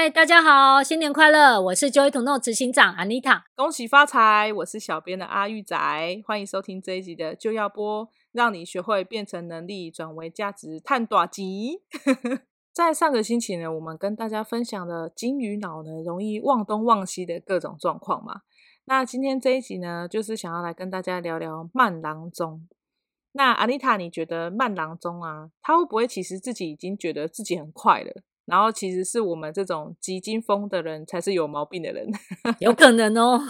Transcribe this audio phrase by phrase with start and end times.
[0.00, 1.60] 嗨，大家好，新年快乐！
[1.60, 4.52] 我是 Joy to Know 执行长 Anita，恭喜发财！
[4.52, 5.76] 我是小编的阿玉仔，
[6.24, 11.82] 欢迎收听这一集的就要播，让你学会变成能力，转为价值，探大吉。
[12.72, 18.42] 在上个星期呢，我们跟大家分享了金鱼脑呢容易忘东忘西的各种状况嘛。
[18.84, 22.68] 那今天这一集呢，就是想要来跟大家聊聊慢郎中。
[23.32, 28.22] 那 Anita，你觉得慢郎中啊，他会不会其实自己已经觉得自己很快了？
[28.48, 32.10] 然后其实是我们这种急惊风的人才是有毛病的人，
[32.60, 33.40] 有可能哦。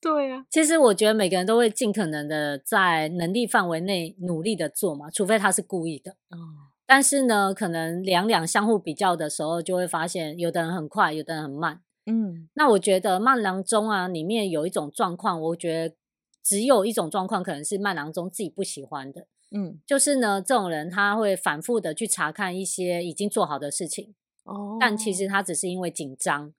[0.00, 6.12] 对啊， 其实我觉得每个人都会尽可能的在能力范围内努力的做嘛，除非他是故意的。
[6.30, 11.82] 哦，但是呢，可能两两相互比较的时候，就会发现有的人很快，有的人很慢。
[12.06, 15.94] 嗯，那我觉得慢郎中啊，里面有一种状况，我觉得
[16.42, 19.26] 只有一种状况可能是慢郎中自己不喜欢的。
[19.56, 26.52] 嗯，就是呢，这种人他会反复的去查看一些已经做好的事情，哦，但其实他只是因为紧张，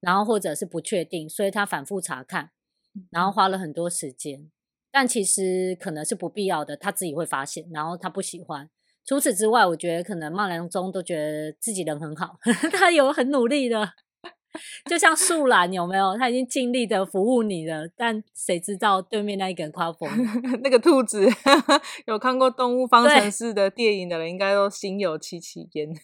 [0.00, 2.52] 然后或者是不确定，所以他反复查看，
[3.10, 4.50] 然后花了很多时间，
[4.90, 8.70] 但其实可能是不必要的，他自己会发现，然后他不喜欢。
[9.04, 12.38] 除此之外，我觉得可能慢郎中都觉得自己人很好，
[12.72, 13.92] 他有很努力的。
[14.86, 16.16] 就像树懒有没有？
[16.16, 20.32] 他已经尽力的服务你了，但谁知道对面那一个人快疯了？
[20.64, 21.26] 那个兔子
[22.06, 25.88] 有看过《动物方程式》的电影的人，应该都心有戚戚焉。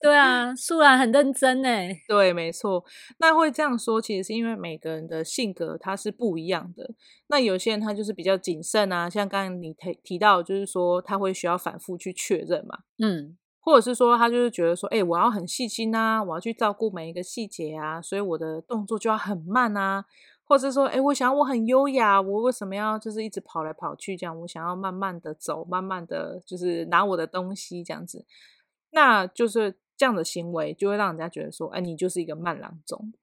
[0.00, 1.68] 对啊，树懒很认真呢。
[2.06, 2.84] 对，没错。
[3.18, 6.90] 那会这样说，其实是因为每个人的性格他是不一样的。
[7.28, 12.80] 那有些人他就是比较谨慎啊，像刚刚你提提到，就是说他会需要反复去确认嘛。
[12.98, 13.38] 嗯。
[13.64, 20.04] 或者是说，他就是觉得说，哎、我要很细心啊，我要去照顾每一个细节啊，所以我的动作就要很慢啊。
[20.46, 24.38] 或者是说，哎、我想我很优雅，我为什么要就是一直跑来跑去这样？
[24.42, 28.26] 我想要慢慢的走，慢慢的就是拿我的东西这样子。
[28.90, 33.14] 那就是这样的行为，就会让人家觉得说，哎、你就是一个慢郎中。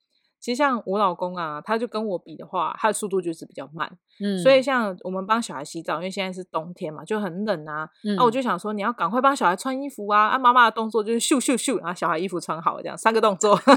[0.41, 3.89] 其实像我老公啊，他就跟我比的话，他的速度就是比较慢。
[4.19, 7.87] 嗯，所以像我们帮小孩洗澡，因为现在是冬天嘛，就很冷啊。
[8.03, 10.29] 那、嗯啊、我就想说，你要赶快帮小孩穿衣服啊。
[10.29, 13.55] 啊，妈妈的动作就是咻咻咻，然后小孩衣服穿好了，这样三个动作。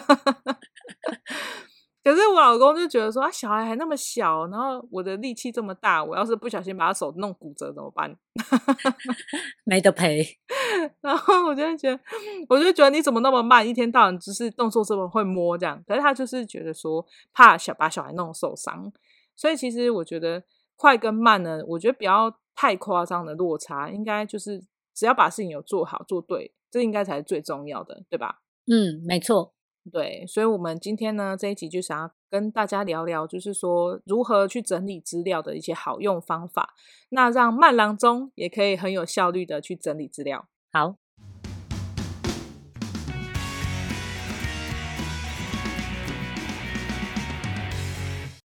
[2.04, 8.15] 可是我老公就觉得说，啊，小孩还那么小，然后我的力气这么大，我要是不小心把他手弄骨折怎么办？
[9.65, 10.22] 没得赔。
[11.00, 11.98] 然后我就觉得，
[12.48, 15.82] 我就觉得你怎么那么慢，一天到晚只是动作这么会摸这样。
[15.88, 18.92] 可是他就是觉得说，怕小把小孩弄受伤，
[19.34, 20.42] 所以其实我觉得
[20.76, 28.42] 快跟慢呢，我觉得不要太夸张的落差，应该就是只要把事情有做好做对，这应该才是最重要的，对吧？
[28.66, 29.54] 嗯，没错。
[29.93, 36.75] 对，所以，我们今天呢这一集就想要跟大家聊聊，就是说如何去整理资料的一些好用方法，
[37.11, 40.49] 那让慢郎中也可以很有效率的去整理资料。
[40.72, 40.97] 好。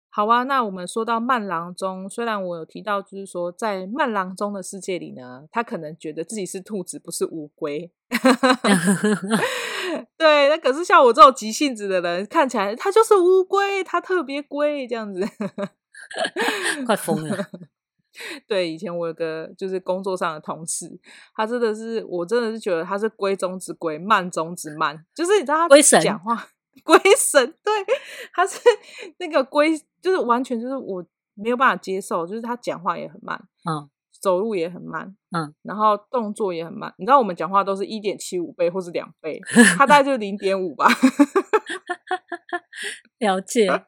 [0.08, 7.90] 好啊，那我们说到慢郎中，虽然我有提到，就是说在慢郎中的世界里呢，他可能觉得自己是兔子，不是乌龟。
[10.16, 15.20] 对，那可是像我这种急性子的人，看起来他就是乌龟，他特别龟这样子，
[16.86, 17.46] 快疯了。
[18.46, 20.98] 对，以前我有个就是工作上的同事，
[21.34, 26.48] 他真的是，我真的是觉得他是龟中之龟，慢中之慢，就是你知道他讲话。
[26.84, 27.72] 龟神，对，
[28.34, 28.60] 他是
[29.18, 31.02] 那个龟，就是完全就是我
[31.32, 33.88] 没有办法接受，就是他讲话也很慢，嗯，
[34.20, 36.92] 走路也很慢，嗯，然后动作也很慢。
[36.98, 39.40] 你知道我们讲话都是一点七五倍或是两倍，
[39.76, 40.88] 他大概就是零点五吧。
[43.18, 43.68] 了解。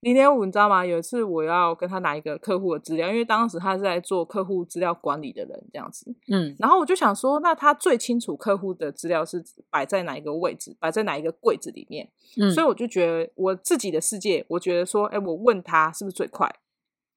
[0.00, 0.84] 零点五，你知道吗？
[0.84, 6.14] 有一次我要跟他拿一个客户的资料，因为当时他是在做客户资料管理的人，这样子。
[6.30, 12.06] 嗯，然后我就想说，那他最清楚客户的资料是摆在哪一个位置，摆在哪一个柜子里面。
[12.38, 16.54] 嗯，所以我就觉得我自己的世界，我觉得说，哎，我问他是不是最快？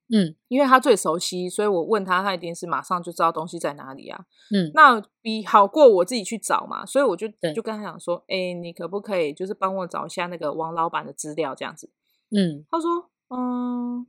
[0.09, 4.25] 嗯，因为他最熟悉，所以我问他，他一定是马上就知道东西在哪里啊。
[4.55, 11.89] 嗯，那比好过我自己去找嘛，所以我就就跟他讲说，哎，你可不可以就是帮我找一下那个王老板的资料，这样子。
[12.31, 14.07] 嗯，他说，嗯，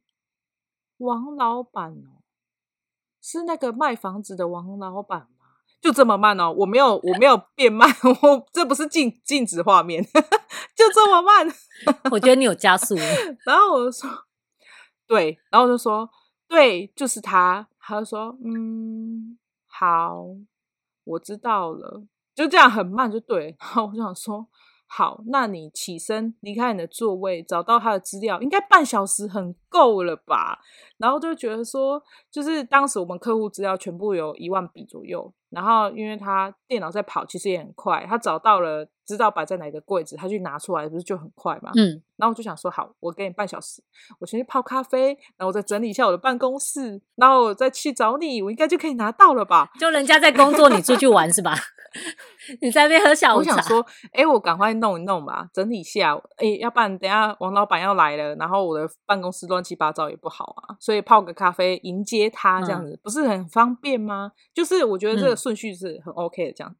[0.98, 2.22] 王老板哦，
[3.20, 5.26] 是那个卖房子的王老板吗？
[5.80, 7.88] 就这么慢哦，我没有，我没有变慢，
[8.22, 10.02] 我这不是静静止画面，
[10.74, 11.46] 就这么慢。
[12.10, 12.96] 我觉得你有加速。
[13.44, 14.10] 然后我就说，
[15.08, 16.08] 对，然后就说，
[16.46, 17.66] 对，就是他。
[17.80, 20.26] 他就说，嗯，好，
[21.04, 23.56] 我知道了，就这样很慢就对。
[23.58, 24.46] 然后我就想说。
[24.90, 30.60] 好，那你起身离开你的座位，找到他的资料，应该半小时很够了吧？
[30.98, 41.70] 然后就觉得说，就是当时我们客户资料全部有一万笔左右，然后因为他电脑在跑，其实也很快，他找到了，知道摆在哪个柜子，他去拿出来，不是就很快嘛？
[41.76, 42.02] 嗯。
[42.16, 43.80] 然后我就想说，好，我给你半小时，
[44.18, 49.70] 我先去泡咖啡，然后我再整理一下我的办公室，然后我再去找你，我应该就可以拿到了吧？
[49.78, 51.54] 就人家在工作，你出去玩是吧？
[52.60, 53.52] 你在那边喝下午茶。
[53.52, 56.20] 我想说，哎，我赶快弄一弄吧，整理一下。
[56.36, 60.76] 哎，要不然等下王老板要来了，然后我的办公室乱七八糟也不好啊。
[60.88, 64.32] 所以泡个咖啡迎接他，这样子、嗯、不是很方便吗？
[64.54, 66.74] 就是我觉得这个顺序是很 OK 的，这样。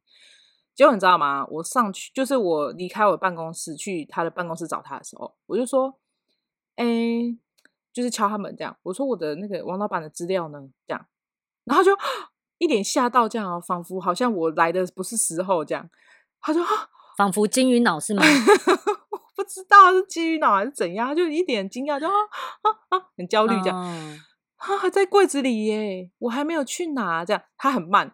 [0.73, 1.45] 结果、嗯、你知道吗？
[1.47, 5.93] 我上去，就是我离开我的办公室去他的办公室找他的时候，我就说，
[6.75, 6.85] 哎，
[7.93, 8.75] 就是敲他门这样。
[8.81, 10.67] 我说我的那个王老板的资料呢？
[10.87, 11.05] 这样，
[11.65, 11.91] 然后就。
[12.57, 15.89] 一脸吓到，这样哦，仿佛好像我来的不是时候这样。
[16.41, 16.61] 他说
[17.15, 18.21] ：“仿佛金鱼脑是吗？”
[19.39, 22.13] 我不知道是基于脑还是怎样，就一点惊讶，就啊
[22.61, 23.77] 啊啊，很焦虑这样。
[23.77, 24.19] 哦、
[24.57, 28.13] 啊，还在柜子里耶，我还没有去拿，这样他很慢。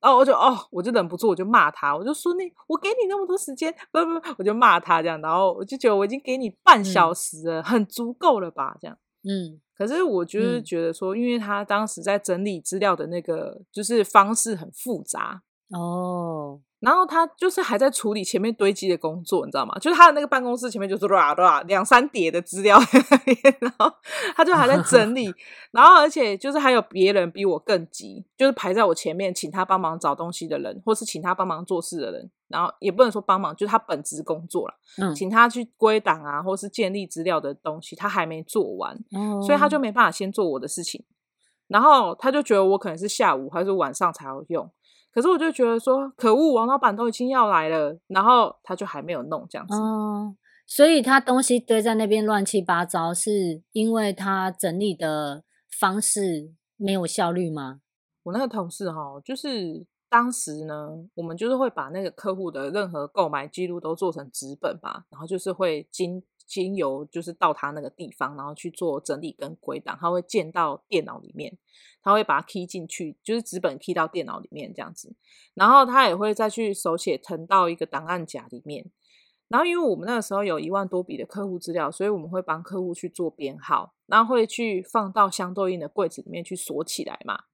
[0.00, 5.20] 然后我就哦，我就忍不住，我就骂他，我就说你，我给你那么多时间，不不不，我就骂他这样。
[5.20, 8.76] 然后我就觉得我已经给你半小时了，嗯、很足够了吧？
[8.80, 9.60] 这样，嗯。
[9.76, 16.60] 可是我就是觉得说，因为他当时在整理资料的那个就是方式很复杂哦。
[16.80, 19.78] 然后他就是还在处理前面堆积的工作，你知道吗？
[19.78, 23.92] 就是他的那个办公室前面就是啦啦 两三叠的资料在那边，然后
[24.34, 25.32] 他就还在整理，
[25.72, 41.04] 然后而且就是还有别人比我更急，就是排在我前面请他帮忙找东西的人，或是请他帮忙做事的人，然后也不能说帮忙，就是他本职工作了，嗯，请他去归档啊，或是建立资料的东西，他还没做完，嗯，所以他就没办法先做我的事情，
[41.68, 44.70] 然后他就觉得我可能是下午还是晚上才要用。
[45.12, 49.74] 可是我就觉得说，可恶，王老板都已经要来了，然后他就还没有弄这样子。
[49.74, 50.36] 哦，
[50.66, 55.42] 所以他东西堆在那边乱七八糟，是因为他整理的
[55.78, 57.80] 方式没有效率吗？
[58.22, 66.22] 我那个同事哈，就是当时呢，我们就是会把那个客户的任何购买记录都做成纸本吧，然后就是会经。
[66.50, 71.56] 经由就是到他那个地方，然后去做整理跟归档，他会建到电脑里面，
[72.02, 75.14] 他会把它 key 进去，就是纸本 key 到电脑里面这样子，
[75.54, 78.90] 然后他也会再去手写腾到一个档案夹里面，
[79.46, 87.44] 然后因为我们那个时候有一万多笔的客户资料，所以我们会帮客户去做编号，然后会去放到相对应的柜子里面去锁起来嘛，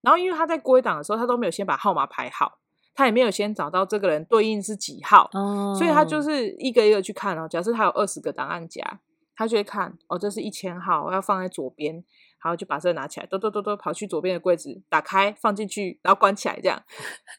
[0.00, 2.60] 然后因为他在归档的时候，他都没有先把号码排好。
[2.98, 5.78] 他也没有先找到这个人对应是几号，oh.
[5.78, 7.46] 所以他就是一个一个去看哦。
[7.48, 8.82] 假设他有二十个档案夹，
[9.36, 11.94] 他就会看哦，这是一千号，我要放在左边，
[12.42, 16.76] 然后就把这个拿起来，嘟嘟嘟嘟跑去左边的柜子，打开放进去，然后关起来这样。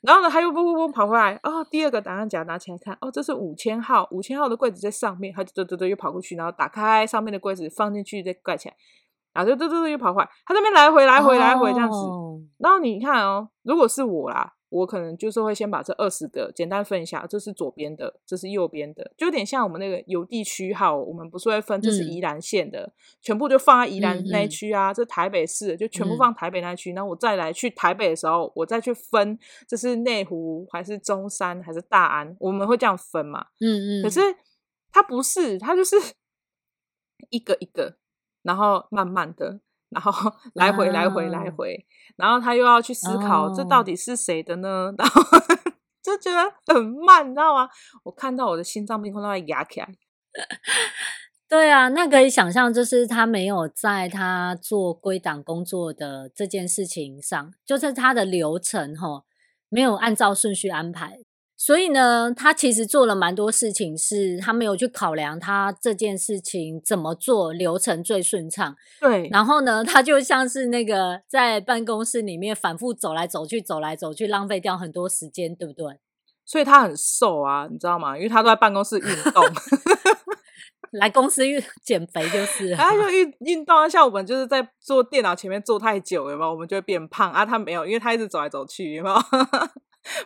[0.01, 8.75] 然后呢，他又不不不跑回来，哦，第二个档案夹拿起来看，哦，这是五千号，五千号的柜子在上面，他就嘟嘟嘟又跑过去，然后打开上面的柜子放进去再盖起来，
[9.33, 11.97] 然后就嘟嘟嘟又跑回来，他这边来回来回来回这样子。
[11.97, 12.39] Oh.
[12.59, 14.53] 然后你看哦，如果是我啦。
[14.69, 29.37] 我可能就是会先把这二十个简单分一下，这是左边的，这是右边的，就有点像我们那个邮地区号，我们不是会分，这是宜兰县的，嗯、全部就放在宜兰那一区啊，嗯嗯这台北市的就全部放台北那一区，然后我再来去台北的时候，我再去分，
[29.67, 34.01] 这是内湖还是中山还是大安，我们会这样分嘛，嗯。
[34.01, 34.19] 嗯，可是
[34.91, 35.95] 它不是，它就是
[37.29, 37.97] 一个一个，
[38.43, 39.61] 然后慢慢的。
[39.89, 41.85] 然后来回来回来回，
[42.15, 44.93] 然后他又要去思考这到底是谁的呢？
[44.97, 45.21] 然后
[46.01, 47.69] 就觉得很慢，你知道吗？
[48.03, 49.89] 我看到我的心脏病快要压起来。
[51.49, 59.23] 对啊，那可以想象，就是他没有在他做归档工作的这件事情上，就是他的流程齁，
[59.69, 61.19] 没有按照顺序安排。
[61.61, 68.77] 所以呢，他其实做了蛮多事情，是他没有去考量他这件事情怎么做流程最顺畅。
[69.01, 75.99] 对，然后呢，他就像是那个在办公室里面反复走来走去，走来走去，浪费掉很多时间，对不对？
[76.45, 78.15] 所以他很瘦啊，你知道吗？
[78.15, 79.43] 因为他都在办公室运动，
[80.97, 82.73] 来公司运减肥就是。
[82.73, 86.51] 他就运运动啊，像我们就是在坐电脑前面坐太久，有没有？
[86.51, 87.45] 我们就会变胖啊。
[87.45, 89.15] 他没有，因为他一直走来走去，有没有？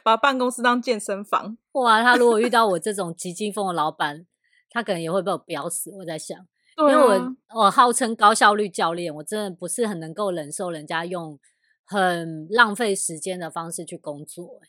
[0.03, 1.57] 把办公室当健身房。
[1.73, 4.25] 哇，他如果遇到我这种急惊风的老板，
[4.69, 5.91] 他可能也会被我飙死。
[5.91, 6.37] 我在想，
[6.77, 11.39] 因为我我号称高效率教练，我真的不是很能够忍受人家用
[11.85, 14.59] 很浪费时间的方式去工作。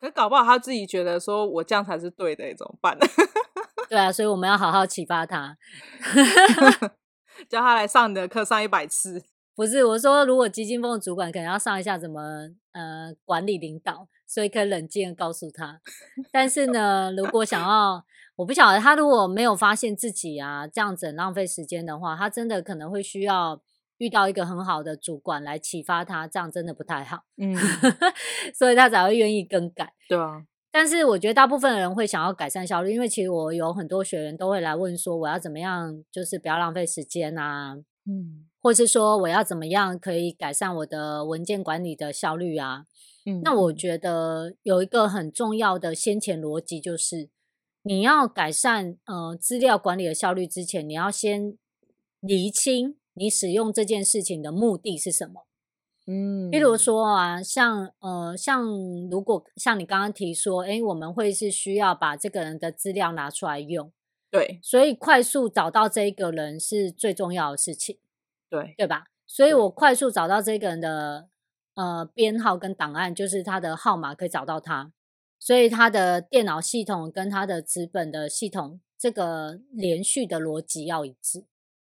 [0.00, 2.98] 可搞不好他自己觉得说我这样才是对的，怎么办？
[3.88, 5.56] 对啊，所以我们要好好启发他
[7.48, 9.24] 叫他来上你的课上一百次。
[9.54, 12.20] 不是我说，如果急惊风的主管可能要上一下怎么
[12.72, 15.82] 呃管理领导，所以可以冷静的告诉他。
[16.30, 18.02] 但是呢，如果想要，
[18.36, 23.60] 我不晓得他如果没有发现自己啊这样子很浪费时间的话，他真的可能会需要
[23.98, 27.24] 遇到一个很好的主管来启发他，这样真的不太好。
[27.36, 27.54] 嗯，
[28.56, 29.92] 所以他才会愿意更改。
[30.08, 30.44] 对啊。
[30.74, 42.86] 但是我觉得大部分的人会想要改善效率，因为其实我有很多学员都会来问说，我要怎么样，就是不要浪费时间啊，嗯，或是说我要怎么样可以改善我的文件管理的效率啊，
[43.24, 47.28] 嗯，那我觉得有一个很重要的先前逻辑就是，
[47.82, 51.56] 你要改善呃资料管理的效率之前，你要先
[52.20, 55.46] 厘清你使用这件事情的目的是什么。
[56.06, 58.66] 嗯，比如说啊，像呃，像
[59.08, 63.92] 如果像你刚刚提说，哎，我们会是需要把这个人的资料拿出来用，
[64.28, 67.98] 对，所以快速找到这一个人是最重要的事情，
[68.50, 69.04] 对，对吧？
[69.28, 71.28] 所以我快速找到这个人的
[71.74, 74.92] 呃编号跟档案，就是他的号码可以找到他，
[75.38, 81.44] 所以他的电脑系统跟他的纸本的系统这个连续的逻辑要一致。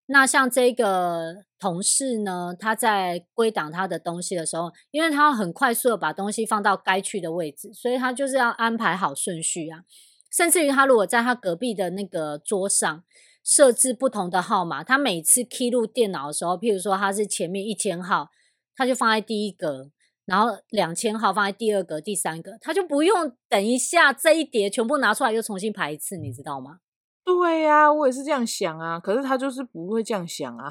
[0.07, 9.85] 那像这个同事呢，他在归档他的东西的时候，因为他要很快速的把东西放到该去的位置，所以他就是要安排好顺序啊。
[10.31, 13.03] 甚至于他如果在他隔壁的那个桌上
[13.43, 18.29] 设置不同的号码，他每次 key 入电脑的时候，譬如说他是前面一千号，
[18.77, 19.91] 他就放在第一格，
[20.25, 26.79] 然后两千号放在第二格、第三格，他就不用等一下这一叠全部拿出来又重新排一次，你知道吗？
[27.27, 30.71] 对呀、啊，我也是这样想啊，可是他就是不会这样想啊。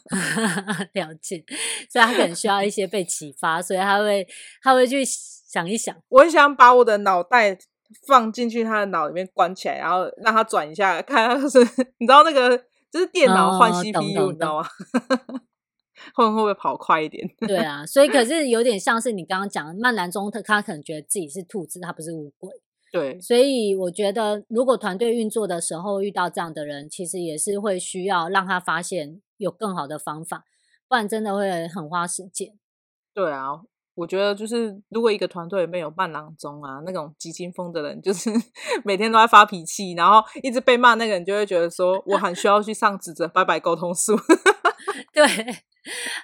[0.94, 1.44] 了解，
[1.90, 4.26] 所以他可能需要一些被启发，所以他会
[4.62, 5.94] 他会去想一想。
[6.08, 7.58] 我很想把我的脑袋
[8.06, 11.58] 放进去他的脑里面关起来，然后让他转一下，看他是
[12.00, 12.56] 你知道那个
[12.90, 14.68] 就是电脑换 CPU，、哦、你知道吗？
[16.14, 17.28] 会会不会跑快一点？
[17.46, 22.50] 对啊，所以可是有点像是你刚刚讲的，曼兰中特，他可能觉得自己是兔子，他不是乌龟。
[22.92, 30.44] 对，所以我觉得，如果团队运作的时候遇到这样的人，其实也是会需要让他发现有更好的方法，
[30.88, 32.56] 不然真的会很花时间。
[33.12, 33.60] 对啊，
[33.96, 38.30] 我觉得就是如果一个团队里面有慢郎中啊，那种急惊风的人，就是
[38.84, 44.16] 每天都在发脾气，然后一直被骂，那个人就会觉得说，我很需要去上指责拜拜沟通术。
[45.12, 45.24] 对。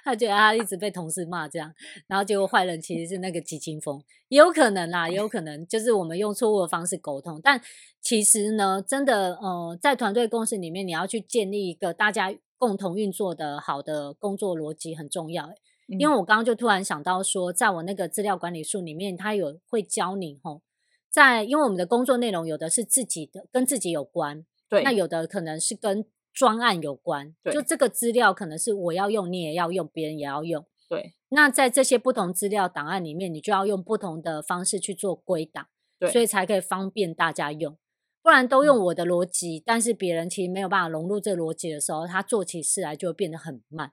[0.03, 1.73] 他觉得他一直被同事骂这样，
[2.07, 7.39] 然后结果坏人其实是那个急惊风，也有可能啦，也有可能就是我们用错误的方式沟通。
[7.41, 7.61] 但
[8.01, 15.49] 其实呢，真的呃，在团队共识里面，你要去建立一个大家共同运作的好的工作逻辑很重要。
[15.87, 20.61] 因为我刚刚就突然想到说，在我那个资料管理术里面，他有会教你吼，
[21.09, 26.05] 在因为我们的工作内容有的是自己的，跟自己有关，对，那有的可能是跟。
[26.33, 30.65] 专案有关，就这个资料可能是我要用，你也要用，别人也要用。
[30.89, 35.67] 对，那在这些不同资料档案里面，你就要用不同的方式去做归档，
[35.99, 37.77] 对，所以才可以方便大家用。
[38.21, 43.91] 不然都用我的逻辑，嗯，但是别人其实没有办法融入这个逻辑的时候，他做起事来就会变得很慢。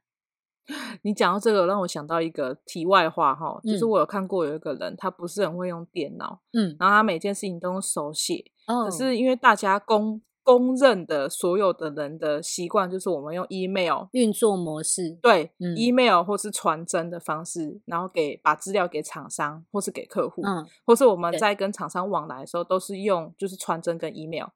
[1.02, 10.22] 你讲到这个，让我想到一个题外话哈，就是我有看过有一个人，他不是很会用电脑，嗯，然后他每件事情都用手写，哦，可是因为大家公
[10.58, 24.48] 公认的所有的人的习惯就是我们用 email 运作模式，对，嗯，email 或是传真的方式，然后给把资料给厂商或是给客户，嗯，或是我们在跟厂商往来的时候都是用就是传真跟 email。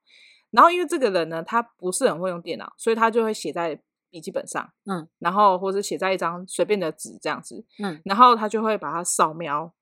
[0.50, 9.72] 然后因为这个人呢，他不是很会用电脑，所以他就会写在笔记本上，嗯，然后或者写在一张随便的纸这样子，嗯，然后他就会把它扫描。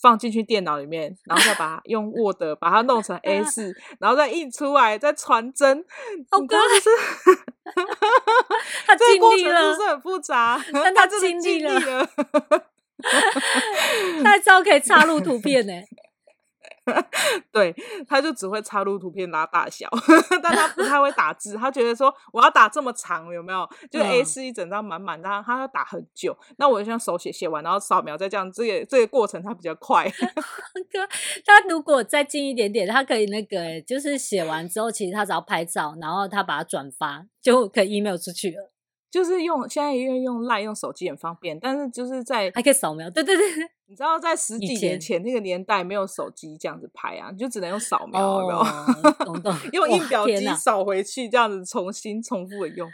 [0.00, 5.84] 放进去电脑里面，然后再把它用 Word 把它弄成 A4，然后再印出来，再传真。
[6.30, 6.90] 好哥，是
[8.86, 10.62] 他经历了，是不是很复杂？
[10.72, 11.80] 但 他经历了，
[14.22, 15.72] 他还知道可以插入图片呢。
[17.52, 17.74] 对，
[18.08, 19.88] 他就只会插入图片拉大小，
[20.42, 21.54] 但他不太会打字。
[21.54, 23.68] 他觉得说我要打这么长，有没有？
[23.90, 26.36] 就 A 四一整张满满，他他要打很久。
[26.58, 30.04] 那我就像手写写完，然后扫描再这样，这个这个过程他比较快。
[30.92, 31.06] 哥，
[31.44, 38.70] 他如果再近一点点，他可以那个，就是写完之后，其实他只要拍照，然后他把它转发，就可以 email 出去了。
[39.10, 43.44] 就是用现在因为用 LINE 用手机很方便，但是就是在还可以扫描，对对对，
[43.86, 49.10] 你知道在十几年前那个年代没有手机这样子拍啊，你就只能用扫描，有没有？
[49.24, 49.52] 懂懂。
[49.72, 52.88] 用印表机扫回去，这样子重新重复的用。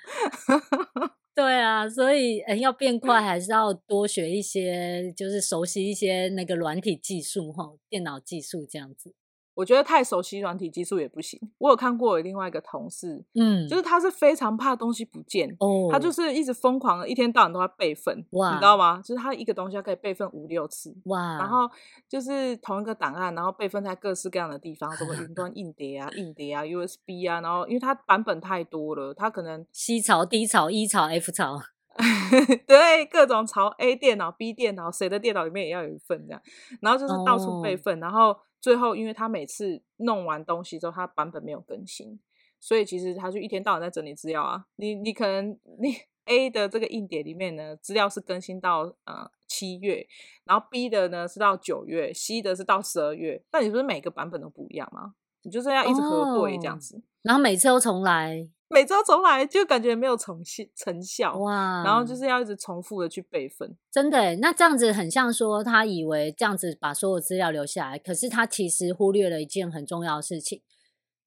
[1.37, 9.15] 对啊，所以要变快，还是要多学一些，就是熟悉一些那个软体技术哈，电脑技术这样子。
[9.57, 11.41] 我觉得太熟悉软体技术也不行。
[11.57, 19.01] 我有看过我另外一个同事，嗯，就是他是非常怕东西不见，哦，他就是一直疯狂的，一天到晚都在备份，哇，你知道吗？
[19.03, 21.69] 就是他一个东西他可以备份五六次，哇，然后
[22.07, 31.59] 就是同一个档案，然后备份在各式各样的地方，什么云端硬碟啊、硬碟啊、USB 啊，然后因为它版本太多了，他可能 C 槽、D 槽、E 槽、F 槽。
[32.69, 36.43] 对，各种朝 A 电脑、B 电脑，谁的电脑里面也要有一份这样，
[36.83, 38.03] 然后就是到处备份，oh.
[38.03, 38.37] 然后
[38.67, 42.19] 最后因为他每次弄完东西之后，他版本没有更新，
[42.59, 44.67] 所以其实他就一天到晚在整理资料啊。
[44.75, 45.95] 你你可能你
[46.27, 50.05] A 的这个硬碟里面呢，资料是更新到呃七月，
[50.43, 55.15] 然后 B 的呢是到九月，C 的是到十二月，那你不是每个版本都不一样吗？
[55.47, 57.03] 你就是要一直核对这样子，oh.
[57.23, 58.49] 然后每次都重来。
[58.69, 70.63] 每次都重来就感觉没有成效成效哇，然后就是要一直重复的去备份，真的，那这样子很像说他以为这样子把所有资料留下来，可是他其实忽略了一件很重要的事情，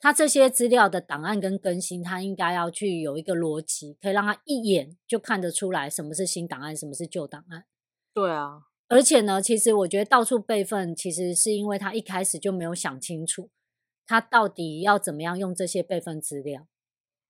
[0.01, 7.63] 他这些资料的档案跟更新，他应该要去有一个逻辑，可以让他一眼就看得出来什么是新档案，什么是旧档案。
[8.13, 13.49] 对啊，而且呢，其实我觉得到处备份，其实是因为他一开始就没有想清楚，
[14.09, 16.65] 他到底要怎么样用这些备份资料。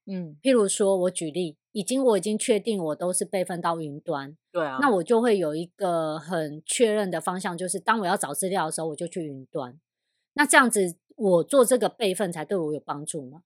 [0.06, 9.78] 嗯，譬如说，我举例，已经我已经确定我都是备份到云端，对啊，那我就会有一个很确认的方向，就是当我要找资料的时候，我就去云端。
[10.36, 13.42] 那这样子，我做这个备份才对我有帮助嘛。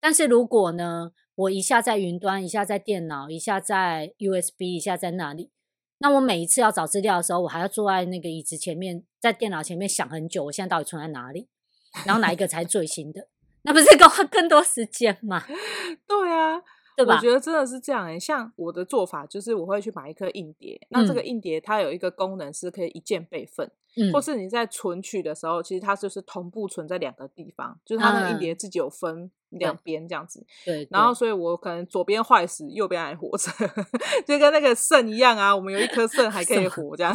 [0.00, 5.50] 但是如果呢，我一下在云端，一下在电脑，一下在 USB，一下在那里，
[5.98, 11.48] 那我每一次要找资料的时候，我还要坐在那个椅子前面，在电脑前面想很久，我现在到底存在哪里，
[12.06, 13.28] 然后哪一个才是最新的。
[13.62, 15.42] 那不是更花更多时间吗？
[16.06, 16.62] 对啊，
[16.96, 17.16] 对吧？
[17.16, 18.18] 我觉得真的是这样诶、欸。
[18.18, 20.80] 像我的做法就是，我会去买一颗硬碟。
[20.90, 30.46] 那这个硬碟它有一个功能是可以一键备份，嗯，或是你在存取的时候，其实它就是同步存在两个地方，就是它那个硬碟自己有分两边这样子。
[30.64, 33.50] 对，对，然后所以我可能左边坏死，右边还活着，
[34.24, 35.54] 就跟那个肾一样啊。
[35.54, 37.14] 我们有一颗肾还可以活这样。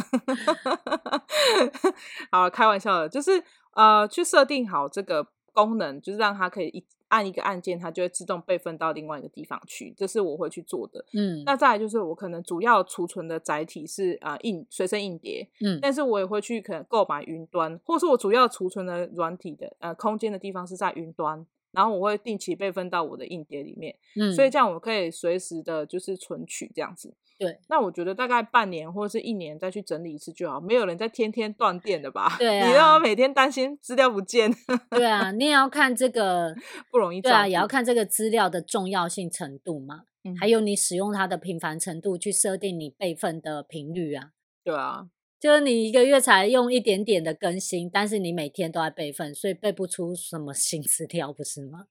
[2.30, 3.42] 好，开玩笑的，就是
[3.74, 5.28] 呃，去设定好这个。
[5.54, 11.04] 功能就是让它可以一按一个按键，它就会自动备份到另外一个地方去，这是我会去做的。
[11.12, 21.46] 嗯，那再来就是我可能主要储存的载体是啊、呃、硬随身硬碟，嗯，但是我也会去可能购买云端，或是我主要储存的软体的呃空间的地方是在云端。
[21.70, 27.12] 然后我会定期备份到我的硬碟里面，嗯，所以这样我可以随时的就是存取这样子。
[27.38, 32.36] 对，那我觉得大概半年或者是一年再去整理一次就好，没有人在天天断电的吧？
[32.38, 34.50] 对 啊，你要每天担心资料不见。
[34.90, 36.54] 对啊，你也要看这个
[36.90, 37.20] 不容易。
[37.20, 44.30] 对啊，也要看这个资料的重要性程度嘛，嗯，还有你使用它的频繁程度去设定你备份的频率啊。
[44.62, 45.08] 对啊。
[45.40, 51.84] 就是你一个月才用一点点的更新，但是你每天都在备份，所以备不出什么新资料，不是吗？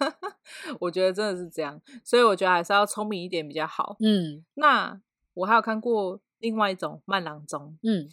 [0.80, 3.96] 我觉得真的是这样，所以我觉得还是要聪明一点比较好。
[4.00, 5.00] 嗯，那
[5.34, 8.08] 我还有看过另外一种慢郎中，嗯，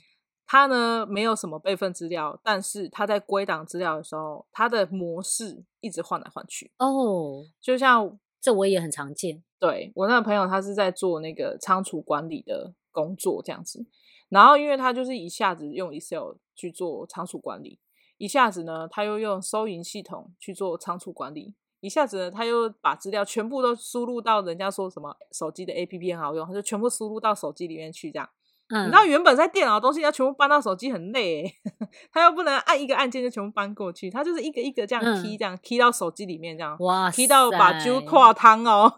[0.45, 6.71] 他呢没有什么备份资料，但是他在归档资料的时候，他的模式一直换来换去。
[6.77, 9.43] 哦，就像这我也很常见。
[9.59, 13.85] 对，我那个朋友，他是在做那个仓储管理的工作，这样子。
[14.29, 17.77] 然后，因为他就是一下子用 Excel 去做仓储管理，
[18.21, 28.29] 一下子呢，他又用收银系统去做仓储管理，一下子呢，他又把资料全部都输入到人家说什么手机的 APP 很好用，他就全部输入到手机里面去，这样。
[28.69, 28.83] 嗯。
[28.83, 31.55] 你知道原本在电脑的东西要全部搬到手机很累欸，
[32.13, 38.93] 他又不能按一个按键就全部搬过去，他就是一个一个这样 key，这样 key 到手机里面这样，哇，key 到把酒跨汤哦。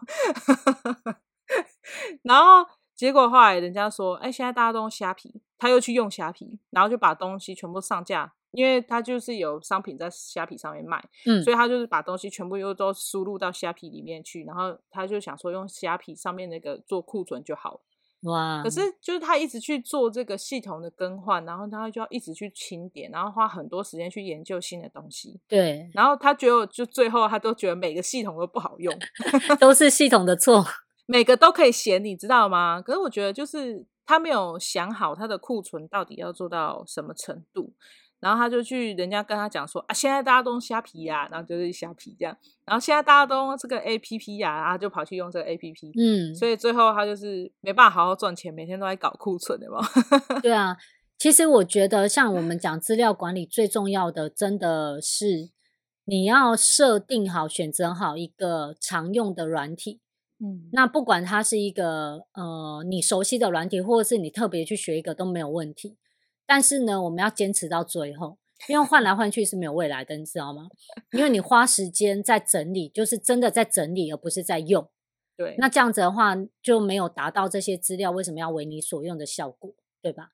[2.22, 2.68] 然后。
[2.96, 17.80] 结果后来人家说，哎，现在大家都用虾皮，他又去用虾皮，然后就把东西全部上架，因为他就是有商品在虾皮上面卖，嗯，所以他就是把东西全部又都输入到虾皮里面去，然后他就想说用虾皮上面那个做库存就好。
[18.22, 18.62] 哇！
[18.62, 25.38] 可是就是他一直去做这个系统的更换，然后他就要一直去清点，然后花很多时间去研究新的东西。
[25.46, 28.98] 对，然后他觉得就最后他都觉得每个系统都不好用，
[29.60, 30.64] 都是系统的错。
[31.04, 32.80] 每个都可以嫌，你知道吗？
[32.80, 37.74] 可是我觉得就是他没有想好他的库存到底要做到什么程度，
[38.24, 42.34] 然后他就去人家跟他讲说啊，现在大家都用虾皮呀，然后就是虾皮这样，
[42.64, 49.80] 然后现在大家都用这个 APP 呀，然后就跑去用这个 APP，嗯，所以最后他就是没办法好好赚钱，每天都在搞库存，对吗？
[50.40, 50.74] 对啊，
[51.18, 55.50] 其实我觉得像我们讲资料管理最重要的，真的是
[56.06, 60.00] 你要设定好、选择好一个常用的软体。
[60.40, 65.96] 嗯，那不管它是一个呃你熟悉的软体，或者是你特别去学一个都没有问题。
[66.46, 70.68] 但是呢，我们要坚持到最后，因为换来换去是没有未来的，你知道吗？
[71.12, 74.88] 因为你花时间在整理，就是真的在整理，而不是在用。
[75.36, 80.30] 对，那这样子的话就没有达到这些资料为什么要为你所用的效果，对吧？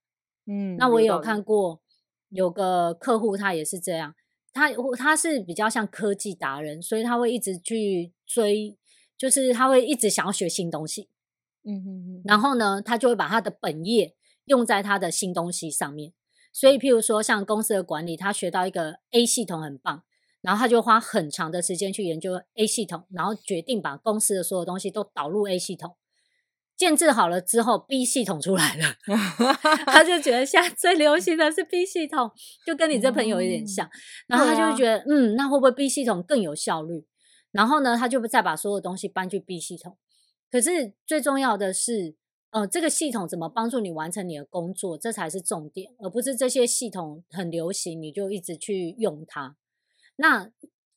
[0.47, 1.81] 嗯，那我也有看过
[2.29, 4.15] 有个客户，他也是这样，
[4.53, 8.77] 他他是比较像科技达人，所以他会一直去追。
[9.21, 11.11] 就是他会一直想要学新东西，
[11.63, 14.15] 嗯嗯嗯，然后呢，他就会把他的本业
[14.47, 16.13] 用在他的新东西上面。
[16.53, 20.03] 所以，譬如说，像公司的管理，他学到一个 A 系统很棒，
[20.41, 25.97] 然后他就花很长的时间去研究 A 系统，然后决定把公司的所有东西都导入 A 系统。
[26.77, 28.97] 建制好了之后，B 系统出来了，
[29.87, 32.33] 他就觉得现在最流行的是 B 系统，
[32.67, 33.89] 就跟你这朋友有点像。
[34.27, 37.07] 然后他就觉得，嗯，那会不会 B 系统更有效率？
[37.53, 39.99] 然后呢，他就再把所有东西搬去 B 系统。
[40.51, 42.17] 可是最重要的是。
[42.51, 49.57] 呃，这个系统怎么帮助你完成你的工作，这才是重点，而不是这些系统很流行，你就一直去用它。
[50.17, 50.51] 那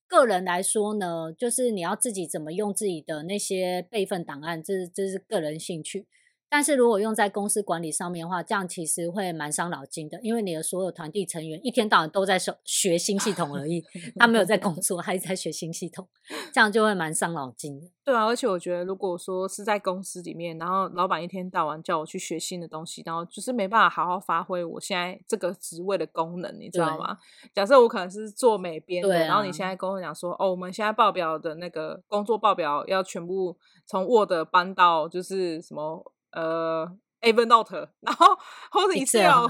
[0.08, 6.08] 个人来说呢，就是你要自己怎么用自己的那些备份档案，这是这是个人兴趣。
[6.56, 13.84] 但是如果用在公司管理上面的话，这样其实会蛮伤脑筋的，因为你的所有团队成员一天到晚都在学学新系统而已，
[14.20, 16.08] 他没有在工作，还在学新系统，
[16.54, 17.88] 这样就会蛮伤脑筋的。
[18.06, 27.18] 对啊，而且我觉得，如果说是在公司里面，然后老板一天到晚叫我去学新的东西，然后就是没办法好好发挥我现在这个职位的功能，你知道吗？
[27.52, 36.13] 假设我可能是做美编的，啊、然后你现在跟我讲说，哦，我们现在报表的那个工作报表要全部从 Word 搬到就是什么。
[36.34, 36.90] 呃
[37.22, 38.28] ，Evernote，然后
[38.72, 39.48] 或者 Excel，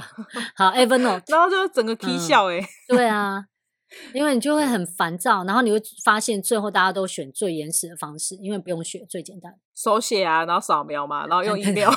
[0.56, 3.46] 好 Evernote，然后就整个 K 笑哎，对啊，
[4.14, 11.90] 因为你就会很烦躁，然后你会发现最后大家都选最原始的方式，因为不用学最简单，手写啊，然后扫描嘛，然后用 email，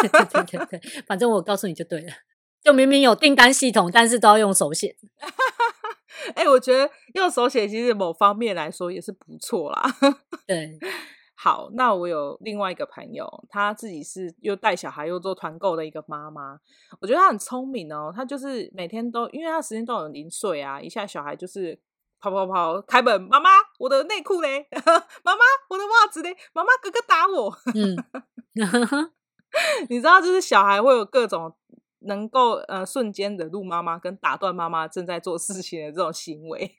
[0.00, 2.12] 对对对对， 反正我告诉你就对了，
[2.62, 4.96] 就明明有订单系统，但是都要用手写。
[6.34, 9.82] 哎、欸，我觉得用手写其实某方面来说也是不错啦，
[10.46, 10.78] 对。
[11.42, 16.60] 好，那我有另外一个朋友，他自己是又带小孩又做团购的一个妈妈。
[17.00, 21.80] 我觉得她很聪明哦，她就是每天都，因为她时间都有零碎啊，一下小孩就是
[22.20, 23.48] 跑跑跑开门，妈妈
[23.78, 24.68] 我的内裤嘞，
[25.24, 27.56] 妈妈我的袜子嘞，妈妈哥哥打我。
[27.74, 27.96] 嗯，
[29.88, 31.56] 你知道，就是小孩会有各种
[32.00, 36.70] 能够呃瞬间惹怒妈妈跟打断妈妈正在做事情的这种行为。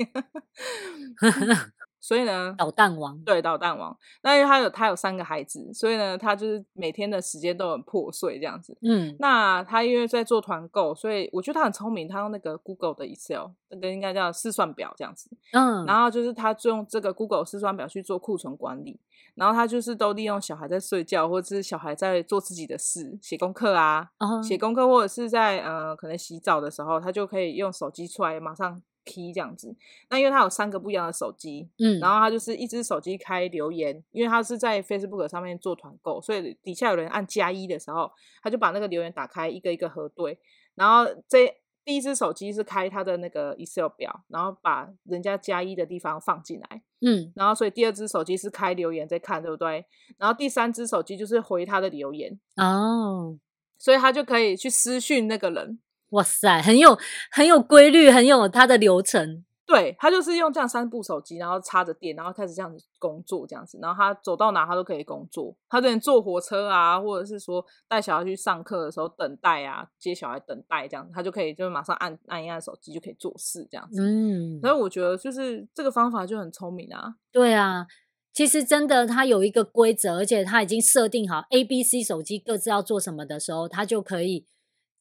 [2.01, 8.75] 所以呢，捣蛋王对捣蛋王，那因为他有他有三个孩子，所以呢，他就是每天的时间都很破碎这样子。
[8.81, 15.29] 嗯，那他因为在做团购，所以我觉得他很聪明，他用那个 Google 的 Excel，那个应该叫试算表这样子。
[15.53, 18.99] 嗯，然后就是他就用这个 Google 试算表去做库存管理，
[19.35, 24.09] 然后他就是都利用小孩在睡觉，或者是小孩在做自己的事，写功课啊，
[24.43, 24.59] 写、uh.
[24.59, 28.81] 功课或者是在呃可能洗澡的时候，他就可以用手机出来马上。
[29.03, 29.75] Key 这样子，
[30.09, 38.11] 那因为他有三个不一样的手机，嗯，然后他就是一只手机开留言，因为他是在 Facebook 上面做团购，所以底下有人按加一的时候，
[38.43, 40.37] 他就把那个留言打开，一个一个核对，
[40.75, 41.51] 然后这
[41.83, 49.83] 第一只手机是开他的那个 Excel 表，然后把人家加一的地方放进来，嗯，然后所以第二只手机是开留言在看，对不对？
[50.17, 53.37] 然后第三只手机就是回他的留言，哦，
[53.79, 55.79] 所以他就可以去私讯那个人。
[56.11, 56.97] 哇塞，很有
[57.31, 59.43] 很有规律，很有它的流程。
[59.63, 65.55] 对，他就是用这样三部手机，然后插着电，然后开始这样子工作，这样子，然后他走到哪他都可以工作。
[65.69, 74.01] 他连坐火车啊，或者是说带小孩去上课的时候等待啊，接小孩等待这样子，他就可以就马上按按一按手机就可以做事这样子。
[74.01, 77.15] 嗯，所以我觉得就是这个方法就很聪明啊。
[77.31, 77.87] 对啊，
[78.33, 84.47] 其实真的他有一个规则，而且他已经设定好 A、B、C 手机各自要做什么的时候，他就可以。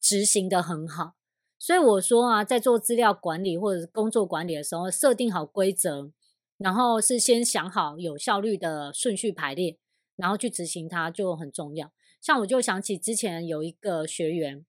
[0.01, 1.15] 执行的很好，
[1.59, 6.11] 所以我说啊，在做资料管理或者工作管理的时候，设定好规则，
[6.57, 9.79] 然后是先想好有效率的顺序排列，
[10.17, 11.93] 然后去执行它就很重要。
[12.21, 14.65] 像我就想起之前有一个学员，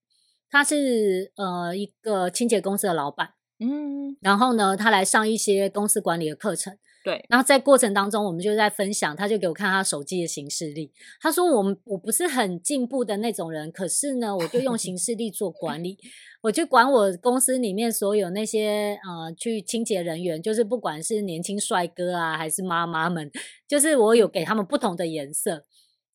[0.50, 6.78] 他是呃一个清洁公司的老板，嗯，然后呢，他来上一些公司管理的课程。
[7.04, 10.92] 对，然后在过程当中，我们就在分享，他就给我看他手机的行事历。
[11.20, 15.98] 他说我：“我我不是很进步的那种人，可是呢，我就用行事历做管理，
[16.42, 23.28] 我就管我公司里面所有那些呃去清洁人员，就是不管是年轻帅哥啊，还是妈妈们，
[23.66, 25.64] 就是我有给他们不同的颜色，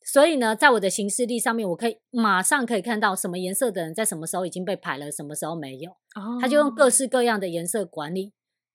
[0.05, 5.91] 所以呢，在我的行事历上面，我可以马上可以看到什么颜色的人在什么时候已经被排了，什么时候没有。
[6.39, 8.31] 他就用各式各样的颜色管理。”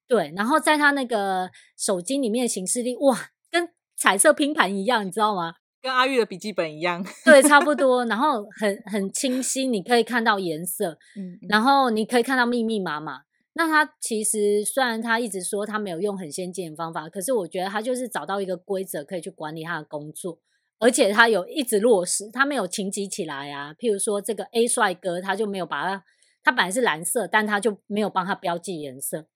[0.08, 5.54] 对，然后在他那个手机里面形式力，哇，跟彩色拼盘一样，你知道吗？
[5.80, 7.04] 跟阿玉的笔记本一样。
[7.24, 8.04] 对，差不 多。
[8.04, 13.22] 然后很很清晰，你可以看到颜色，嗯，然后你可以看到密密麻麻。
[13.54, 20.38] 那他其实虽然他一直说他没有用很先进的方法，可是我觉得他就是找到一个规则可以去管理他的工作，
[20.78, 23.74] 而且他有一直落实，他没有情急起来啊。
[23.74, 26.04] 譬如说这个 A 帅哥，他就没有把他，
[26.44, 29.26] 他本来是蓝色，但他就没有帮他标记颜色。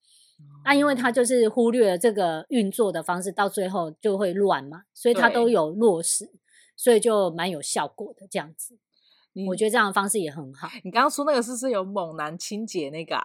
[0.65, 6.33] 那、啊、因为他就是忽略了这个运作的方式，到最后就会乱嘛，所以他都有落实。
[6.79, 8.79] 所以就蛮有效果的这样子。
[9.49, 10.69] 我觉得这样的方式也很好。
[10.85, 13.25] 你刚刚说那个是不是有猛男清洁那个啊？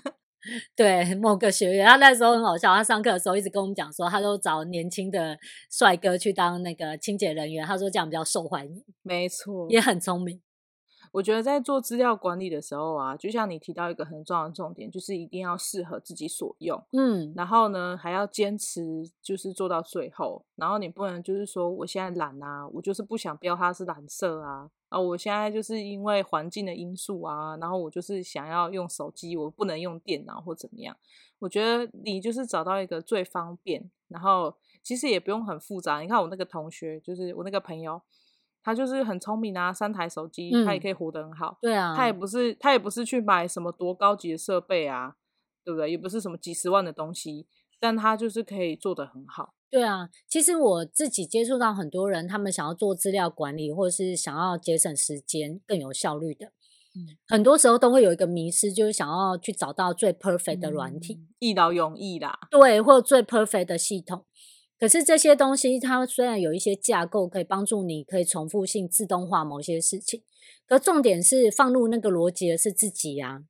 [0.74, 2.74] 对，某个学员，他那时候很好笑。
[2.74, 5.38] 他上课的时候一直跟我们讲说，他都找年轻的
[5.70, 7.66] 帅哥去当那个清洁人员。
[7.66, 8.82] 他说这样比较受欢迎。
[9.02, 10.40] 没错，也很聪明。
[11.12, 16.82] 我觉得在做资料管理的时候啊，就像你提到一个很重要的重点，就是一定要适合自己所用。
[16.92, 20.42] 嗯，然后呢，还要坚持，就是做到最后。
[20.56, 24.70] 然后你不能就是说，我现在懒啊，我就是不想标它是蓝色啊。
[24.88, 30.96] 啊，我现在就是因为环境的因素啊，然后我就是想要用手机，我不能用电脑或怎么样。
[31.40, 36.00] 我觉得你就是找到一个最方便，然后其实也不用很复杂。
[36.00, 38.00] 你看我那个同学，就是我那个朋友。
[38.62, 41.58] 他就是很聪明啊，三台手机，嗯，他也可以活得很好。
[41.60, 45.16] 对啊，他也不是他也不是去买什么多高级的设备啊，
[45.64, 45.90] 对不对？
[45.90, 47.46] 也不是什么几十万的东西，
[47.80, 49.54] 但他就是可以做得很好。
[49.70, 56.52] 对啊，其实我自己接触到很多人，他们想要做资料管理，或者是想要节省时间、更有效率的，
[56.94, 62.38] 嗯，很多时候都会有一个迷失，就是想要去找到最 perfect 的软体，嗯，一劳永逸啦。
[62.50, 64.26] 对，或者最 perfect 的系统。
[64.82, 70.24] 可是这些东西，它虽然有一些架构可以帮助你，可以重复性自动化某些事情，
[70.66, 73.44] 可重点是放入那个逻辑的是自己呀、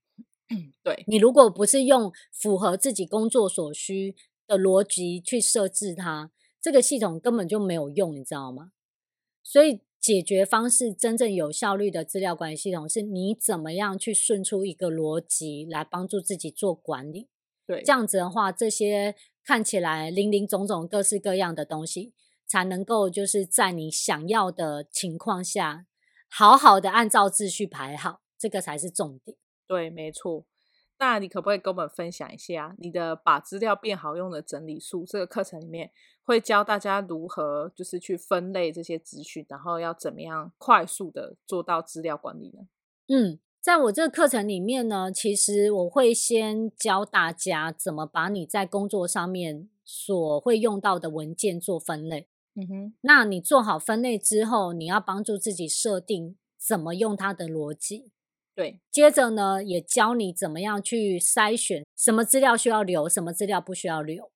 [0.49, 0.55] 啊。
[0.83, 4.14] 对，你如果不是用符合自己工作所需
[4.47, 8.73] 的逻辑去设置它，这个系统根本就没有用，你知道吗？
[9.42, 17.29] 所以解决方式真正有效率的资料管理系统，是你怎么样去顺出一个逻辑来帮助自己做管理。
[17.66, 19.14] 对，这样子的话，这些。
[19.45, 22.15] 看起来林林总总、各式各样的东西，
[22.47, 25.87] 才能够就是在你想要的情况下，
[26.29, 29.37] 好好的按照秩序排好，这个才是重点。
[29.67, 30.45] 对，没错。
[30.99, 35.05] 那你可不可以跟我们分享一下你的把资料变好用的整理术？
[35.05, 35.91] 这个课程里面
[36.23, 42.69] 会教大家如何就是去分类这些资讯，然后要怎么样快速的做到资料管理呢？
[43.09, 43.41] 嗯。
[43.62, 52.27] 在我这个课程里面呢，其实我会先教大家怎么把你在工作上面所会用到的文件做分类。
[52.57, 58.11] 嗯哼，那你做好分类之后，你要帮助自己设定怎么用它的逻辑。
[58.53, 64.33] 对，接着呢，也教你怎么样去筛选什么资料需要留，什么资料不需要留。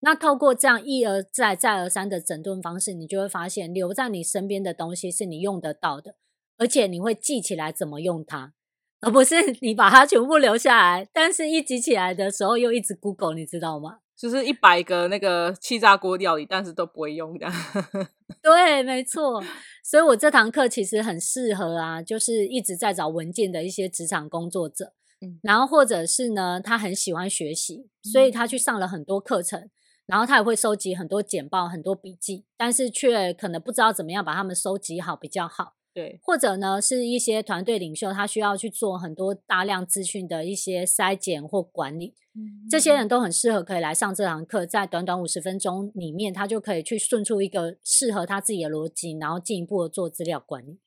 [0.00, 6.16] 那透过这样一而再、再而三的整顿方式，你就会发现留在你身边的东西是你用得到的，
[6.58, 8.52] 而且你会记起来怎么用它。
[9.00, 13.98] 而不是 你把它全部留下来，但是一集起来的时候又一直 Google，你知道吗？
[14.16, 17.46] 就是一百个那个气炸锅料理，但是都不会用的。
[18.42, 19.44] 对，没错。
[19.84, 29.68] 所以我这堂课其实很适合啊，就是一直在找文件的一些职场工作者，嗯，然后或者是呢，他很喜欢学习，所以他去上了很多课程，
[30.06, 35.74] 然后他也会收集很多简报、很多笔记，但是却可能不知道怎么样把它们收集好比较好。
[35.96, 50.78] 对，或者呢，是一些团队领袖，他需要去做很多大量资讯的一些筛检或管理，嗯，这些人都很适合可以来上这堂课，在短短五十分钟里面，他就可以去顺出一个适合他自己的逻辑，然后进一步的做资料管理。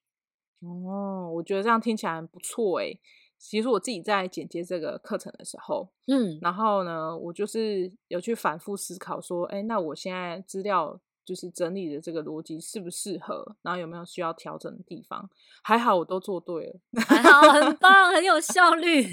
[0.61, 2.99] 哦，我觉得这样听起来不错诶。
[3.39, 11.01] 其实我自己在剪接这个课程的时候，嗯，然后呢，我就是有去反复思考说，哎，那我现在资料。
[11.29, 15.29] 就是整理的这个逻辑适不适合，然后有没有需要调整的地方？
[15.61, 19.05] 还好我都做对了，还好很棒，很有效率，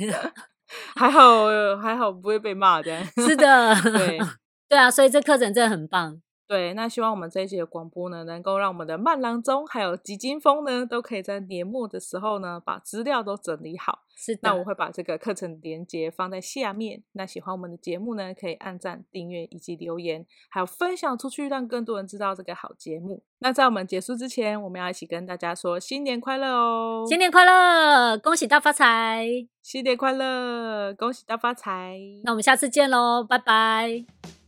[0.96, 1.44] 还好
[1.76, 3.04] 还好不会被骂这样。
[3.26, 4.18] 是的， 对
[4.66, 6.22] 对啊，所以这课程真的很棒。
[6.48, 14.04] 对，那希望我们这一期的广播呢，能够让我们的慢郎中还有吉金风呢，都可以在年末的时候呢，把资料都整理好。
[14.14, 17.02] 是的，那我会把这个课程连接放在下面。
[17.12, 23.22] 那喜欢我们的节目呢，可以按赞、订阅以及留言，还有分享出去，让更多人知道这个好节目。
[23.40, 27.04] 那在我们结束之前，我们要一起跟大家说新年快乐哦！
[27.08, 29.26] 新年快乐，恭喜大发财！
[29.62, 31.98] 新年快乐，恭喜大发财！
[32.22, 34.45] 那我们下次见喽，拜拜。